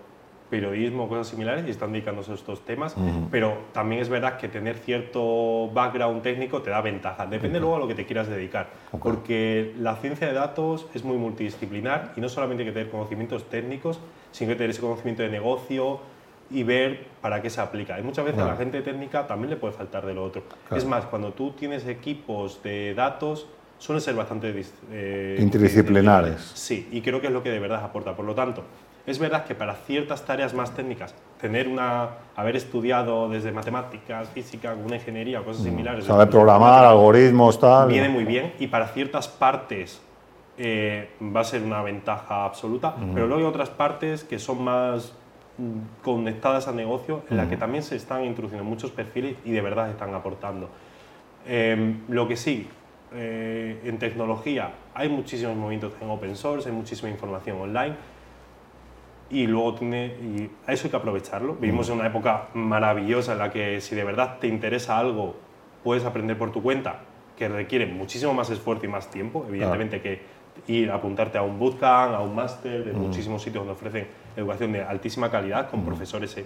periodismo, 0.51 1.09
cosas 1.09 1.29
similares 1.29 1.65
y 1.67 1.71
están 1.71 1.93
dedicándose 1.93 2.33
a 2.33 2.35
estos 2.35 2.65
temas, 2.65 2.95
pero 3.31 3.57
también 3.73 4.03
es 4.03 4.09
verdad 4.09 4.37
que 4.37 4.49
tener 4.49 4.77
cierto 4.77 5.71
background 5.73 6.23
técnico 6.23 6.63
te 6.63 6.71
da 6.71 6.81
ventaja. 6.81 7.27
Depende 7.27 7.61
luego 7.61 7.77
a 7.77 7.79
lo 7.79 7.89
que 7.89 7.95
te 7.95 8.07
quieras 8.07 8.29
dedicar, 8.29 8.69
porque 9.03 9.75
la 9.79 9.97
ciencia 9.97 10.27
de 10.27 10.35
datos 10.35 10.87
es 10.95 11.03
muy 11.03 11.17
multidisciplinar 11.17 12.13
y 12.17 12.21
no 12.21 12.29
solamente 12.29 12.63
hay 12.63 12.69
que 12.69 12.73
tener 12.73 12.91
conocimientos 12.91 13.49
técnicos, 13.49 13.99
sino 14.33 14.51
que 14.51 14.57
tener 14.57 14.71
ese 14.71 14.81
conocimiento 14.81 15.23
de 15.23 15.31
negocio 15.31 16.01
y 16.51 16.63
ver 16.63 17.07
para 17.21 17.41
qué 17.41 17.51
se 17.51 17.61
aplica. 17.61 17.99
Y 17.99 18.03
muchas 18.03 18.25
veces 18.25 18.41
a 18.41 18.47
la 18.47 18.57
gente 18.57 18.83
técnica 18.83 19.27
también 19.27 19.51
le 19.51 19.57
puede 19.57 19.73
faltar 19.73 20.05
de 20.05 20.15
lo 20.15 20.25
otro. 20.25 20.43
Es 20.71 20.85
más, 20.85 21.05
cuando 21.07 21.33
tú 21.33 21.53
tienes 21.53 21.87
equipos 21.87 22.63
de 22.63 22.95
datos, 22.95 23.47
suelen 23.79 24.01
ser 24.01 24.15
bastante 24.15 24.55
eh, 24.93 25.37
interdisciplinares. 25.39 26.53
Sí, 26.55 26.89
y 26.93 27.01
creo 27.01 27.21
que 27.21 27.29
es 27.29 27.33
lo 27.33 27.43
que 27.43 27.51
de 27.51 27.59
verdad 27.59 27.85
aporta. 27.85 28.15
Por 28.15 28.25
lo 28.25 28.35
tanto, 28.35 28.65
es 29.07 29.19
verdad 29.19 29.45
que 29.45 29.55
para 29.55 29.75
ciertas 29.75 30.25
tareas 30.25 30.55
más 30.55 30.75
técnicas, 30.75 31.15
tener 31.41 31.69
una, 31.69 32.09
haber 32.37 32.57
estudiado 32.57 33.29
desde 33.29 33.53
matemáticas, 33.53 34.29
física, 34.31 34.75
una 34.75 34.97
ingeniería 34.97 35.41
o 35.41 35.45
cosas 35.45 35.63
mm. 35.63 35.65
similares. 35.65 36.05
Saber 36.07 36.31
programar, 36.31 36.85
algoritmos, 36.85 37.61
tal. 37.61 37.89
Viene 37.89 38.09
muy 38.09 38.25
bien 38.25 38.55
y 38.59 38.67
para 38.67 38.89
ciertas 38.89 39.29
partes 39.29 40.01
eh, 40.57 41.11
va 41.21 41.41
a 41.41 41.45
ser 41.45 41.63
una 41.63 41.83
ventaja 41.83 42.45
absoluta, 42.47 42.95
pero 43.13 43.27
luego 43.27 43.43
hay 43.43 43.49
otras 43.49 43.69
partes 43.69 44.25
que 44.25 44.39
son 44.39 44.65
más 44.65 45.13
mm, 45.59 46.03
conectadas 46.03 46.67
al 46.67 46.77
negocio, 46.77 47.25
en 47.29 47.37
las 47.37 47.49
que 47.49 47.59
también 47.59 47.83
se 47.83 47.97
están 47.97 48.25
introduciendo 48.25 48.65
muchos 48.65 48.91
perfiles 48.91 49.37
y 49.45 49.51
de 49.51 49.61
verdad 49.61 49.91
están 49.91 50.15
aportando. 50.15 50.71
Em, 51.47 52.01
lo 52.09 52.27
que 52.27 52.37
sí, 52.37 52.67
eh, 53.13 53.83
en 53.85 53.99
tecnología 53.99 54.71
hay 54.95 55.11
muchísimos 55.11 55.55
movimientos 55.57 55.93
en 56.01 56.09
open 56.09 56.37
source, 56.37 56.71
hay 56.71 56.75
muchísima 56.75 57.11
información 57.11 57.61
online 57.61 57.97
y 59.31 59.47
luego 59.47 59.75
tiene, 59.75 60.07
y 60.07 60.51
eso 60.67 60.87
hay 60.87 60.91
que 60.91 60.97
aprovecharlo. 60.97 61.55
Vivimos 61.55 61.89
en 61.89 61.97
una 61.97 62.07
época 62.07 62.49
maravillosa 62.55 63.33
en 63.33 63.39
la 63.39 63.51
que 63.51 63.81
si 63.81 63.95
de 63.95 64.05
verdad 64.05 64.39
te 64.39 64.47
interesa 64.47 64.99
algo, 64.99 65.37
puedes 65.83 66.05
aprender 66.05 66.39
por 66.39 66.53
tu 66.53 66.63
cuenta, 66.63 67.01
que 67.37 67.49
requiere 67.49 67.87
muchísimo 67.87 68.33
más 68.33 68.51
esfuerzo 68.51 68.87
y 68.87 68.89
más 68.89 69.11
tiempo, 69.11 69.45
evidentemente, 69.49 70.01
que 70.01 70.23
ir 70.69 70.91
a 70.91 70.97
apuntarte 70.97 71.39
a 71.39 71.43
un 71.43 71.59
bootcamp, 71.59 72.15
a 72.15 72.21
un 72.21 72.35
máster, 72.35 72.85
de 72.85 72.93
muchísimos 72.93 73.43
sitios 73.43 73.67
donde 73.67 73.73
ofrecen 73.73 74.07
educación 74.37 74.73
de 74.73 74.83
altísima 74.83 75.31
calidad, 75.31 75.69
con 75.69 75.85
profesores 75.85 76.37
eh, 76.37 76.45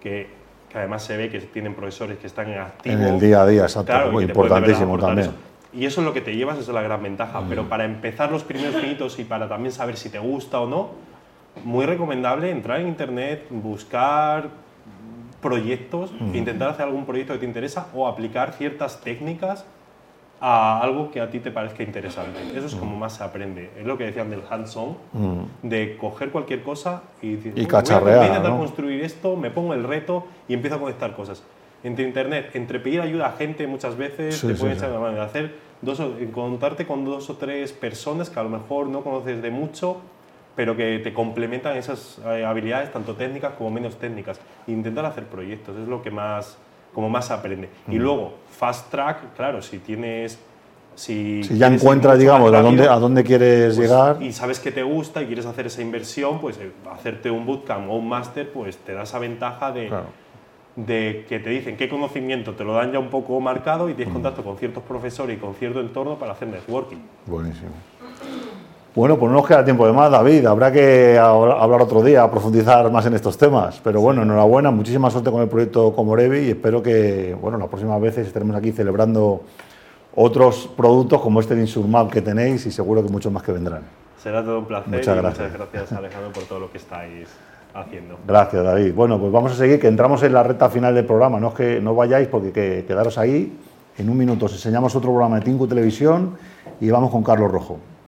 que, 0.00 0.28
que, 0.68 0.78
además 0.78 1.02
se 1.02 1.16
ve 1.16 1.28
que 1.28 1.40
tienen 1.40 1.74
profesores 1.74 2.18
que 2.18 2.26
están 2.26 2.48
en 2.50 2.60
activo. 2.60 2.94
En 2.94 3.02
el 3.02 3.20
día 3.20 3.42
a 3.42 3.46
día, 3.46 3.62
exacto, 3.62 4.12
muy 4.12 4.24
importantísimo 4.24 4.98
también. 4.98 5.30
Y 5.72 5.84
eso 5.84 6.00
es 6.00 6.06
lo 6.06 6.12
que 6.12 6.20
te 6.20 6.34
llevas, 6.34 6.58
esa 6.58 6.70
es 6.70 6.74
la 6.74 6.82
gran 6.82 7.02
ventaja. 7.02 7.42
Pero 7.48 7.68
para 7.68 7.84
empezar 7.84 8.30
los 8.32 8.42
primeros 8.42 8.82
minutos 8.82 9.18
y 9.18 9.24
para 9.24 9.48
también 9.48 9.72
saber 9.72 9.96
si 9.96 10.10
te 10.10 10.18
gusta 10.18 10.60
o 10.60 10.68
no, 10.68 10.90
muy 11.64 11.86
recomendable 11.86 12.50
entrar 12.50 12.80
en 12.80 12.88
internet, 12.88 13.46
buscar 13.50 14.50
proyectos, 15.40 16.12
intentar 16.34 16.70
hacer 16.70 16.86
algún 16.86 17.06
proyecto 17.06 17.32
que 17.32 17.40
te 17.40 17.46
interesa 17.46 17.88
o 17.94 18.06
aplicar 18.06 18.52
ciertas 18.52 19.00
técnicas 19.00 19.64
a 20.40 20.80
algo 20.80 21.10
que 21.10 21.20
a 21.20 21.30
ti 21.30 21.38
te 21.38 21.50
parezca 21.50 21.82
interesante. 21.82 22.40
Eso 22.54 22.66
es 22.66 22.74
como 22.74 22.96
más 22.96 23.14
se 23.16 23.24
aprende. 23.24 23.70
Es 23.78 23.86
lo 23.86 23.98
que 23.98 24.04
decían 24.04 24.30
del 24.30 24.42
hands-on, 24.48 24.96
de 25.62 25.96
coger 25.98 26.30
cualquier 26.30 26.62
cosa 26.62 27.02
y 27.20 27.36
decir, 27.36 27.52
y 27.56 27.66
cacharrear, 27.66 28.18
voy 28.18 28.24
a 28.24 28.28
intentar 28.28 28.56
construir 28.56 29.02
esto, 29.02 29.36
me 29.36 29.50
pongo 29.50 29.74
el 29.74 29.84
reto 29.84 30.26
y 30.48 30.54
empiezo 30.54 30.76
a 30.76 30.80
conectar 30.80 31.14
cosas. 31.14 31.42
Entre 31.82 32.04
internet, 32.04 32.50
entre 32.54 32.78
pedir 32.78 33.00
ayuda 33.00 33.28
a 33.28 33.32
gente 33.32 33.66
muchas 33.66 33.96
veces, 33.96 34.40
te 34.40 34.54
pueden 34.54 34.76
echar 34.76 34.90
la 34.90 34.98
mano 34.98 35.16
de 35.16 35.22
hacer 35.22 35.54
dos, 35.80 36.00
encontrarte 36.00 36.86
con 36.86 37.04
dos 37.04 37.30
o 37.30 37.36
tres 37.36 37.72
personas 37.72 38.28
que 38.28 38.38
a 38.38 38.42
lo 38.42 38.50
mejor 38.50 38.88
no 38.88 39.02
conoces 39.02 39.40
de 39.40 39.50
mucho 39.50 39.98
pero 40.56 40.76
que 40.76 40.98
te 40.98 41.12
complementan 41.12 41.76
esas 41.76 42.18
eh, 42.26 42.44
habilidades, 42.44 42.92
tanto 42.92 43.14
técnicas 43.14 43.54
como 43.54 43.70
menos 43.70 43.96
técnicas. 43.98 44.40
Intentar 44.66 45.04
hacer 45.06 45.24
proyectos, 45.24 45.76
es 45.78 45.88
lo 45.88 46.02
que 46.02 46.10
más, 46.10 46.58
como 46.94 47.08
más 47.08 47.30
aprende. 47.30 47.68
Y 47.88 47.96
luego, 47.96 48.34
fast 48.50 48.90
track, 48.90 49.34
claro, 49.36 49.62
si 49.62 49.78
tienes... 49.78 50.38
Si, 50.96 51.42
si 51.44 51.56
ya 51.56 51.68
encuentras, 51.68 52.18
digamos, 52.18 52.52
a, 52.52 52.60
dónde, 52.60 52.86
a 52.86 52.96
dónde 52.96 53.24
quieres 53.24 53.76
pues, 53.76 53.88
llegar. 53.88 54.22
Y 54.22 54.32
sabes 54.32 54.60
que 54.60 54.70
te 54.70 54.82
gusta 54.82 55.22
y 55.22 55.26
quieres 55.26 55.46
hacer 55.46 55.66
esa 55.66 55.80
inversión, 55.80 56.40
pues 56.40 56.58
eh, 56.58 56.72
hacerte 56.92 57.30
un 57.30 57.46
bootcamp 57.46 57.88
o 57.88 57.96
un 57.96 58.08
máster, 58.08 58.52
pues 58.52 58.76
te 58.76 58.92
da 58.92 59.04
esa 59.04 59.18
ventaja 59.18 59.72
de, 59.72 59.90
de 60.76 61.24
que 61.26 61.38
te 61.38 61.48
dicen 61.48 61.76
qué 61.78 61.88
conocimiento 61.88 62.54
te 62.54 62.64
lo 62.64 62.74
dan 62.74 62.92
ya 62.92 62.98
un 62.98 63.08
poco 63.08 63.40
marcado 63.40 63.88
y 63.88 63.94
tienes 63.94 64.12
contacto 64.12 64.42
con 64.44 64.58
ciertos 64.58 64.82
profesores 64.82 65.38
y 65.38 65.40
con 65.40 65.54
cierto 65.54 65.80
entorno 65.80 66.16
para 66.16 66.32
hacer 66.32 66.48
networking. 66.48 66.98
Buenísimo. 67.24 67.70
Bueno, 69.00 69.18
pues 69.18 69.32
no 69.32 69.38
nos 69.38 69.48
queda 69.48 69.64
tiempo 69.64 69.86
de 69.86 69.94
más, 69.94 70.10
David. 70.10 70.44
Habrá 70.44 70.70
que 70.70 71.18
hablar 71.18 71.80
otro 71.80 72.02
día, 72.02 72.30
profundizar 72.30 72.92
más 72.92 73.06
en 73.06 73.14
estos 73.14 73.38
temas. 73.38 73.80
Pero 73.82 74.02
bueno, 74.02 74.24
enhorabuena, 74.24 74.70
muchísima 74.70 75.10
suerte 75.10 75.30
con 75.30 75.40
el 75.40 75.48
proyecto 75.48 75.94
Comorevi 75.94 76.40
y 76.40 76.50
espero 76.50 76.82
que, 76.82 77.34
bueno, 77.40 77.56
las 77.56 77.68
próximas 77.68 77.98
veces 77.98 78.26
estaremos 78.26 78.54
aquí 78.54 78.72
celebrando 78.72 79.40
otros 80.14 80.68
productos 80.76 81.22
como 81.22 81.40
este 81.40 81.54
de 81.54 81.62
Insurmap 81.62 82.10
que 82.10 82.20
tenéis 82.20 82.66
y 82.66 82.70
seguro 82.70 83.02
que 83.02 83.08
muchos 83.08 83.32
más 83.32 83.42
que 83.42 83.52
vendrán. 83.52 83.84
Será 84.22 84.44
todo 84.44 84.58
un 84.58 84.66
placer. 84.66 84.92
Muchas 84.92 85.16
gracias. 85.16 85.50
Muchas 85.50 85.70
gracias, 85.72 85.92
Alejandro, 85.98 86.32
por 86.34 86.42
todo 86.42 86.60
lo 86.60 86.70
que 86.70 86.76
estáis 86.76 87.26
haciendo. 87.72 88.18
Gracias, 88.28 88.62
David. 88.62 88.92
Bueno, 88.92 89.18
pues 89.18 89.32
vamos 89.32 89.52
a 89.52 89.54
seguir, 89.54 89.80
que 89.80 89.88
entramos 89.88 90.22
en 90.24 90.34
la 90.34 90.42
recta 90.42 90.68
final 90.68 90.94
del 90.94 91.06
programa. 91.06 91.40
No 91.40 91.48
es 91.48 91.54
que 91.54 91.80
no 91.80 91.94
vayáis, 91.94 92.28
porque 92.28 92.52
que, 92.52 92.84
quedaros 92.86 93.16
ahí. 93.16 93.50
En 93.96 94.10
un 94.10 94.18
minuto 94.18 94.44
os 94.44 94.52
enseñamos 94.52 94.94
otro 94.94 95.10
programa 95.10 95.36
de 95.36 95.46
Tinku 95.46 95.66
Televisión 95.66 96.36
y 96.82 96.90
vamos 96.90 97.10
con 97.10 97.22
Carlos 97.22 97.50
Rojo. 97.50 97.78